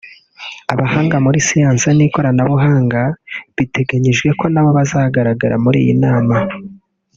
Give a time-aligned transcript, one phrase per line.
[0.73, 3.01] abahanga muri siyansi n’ikoranabuhanga
[3.55, 6.37] biteganyijwe ko nabo bazagaragara muri iyi nama